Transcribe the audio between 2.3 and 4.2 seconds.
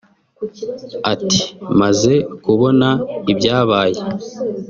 kubona ibyabaye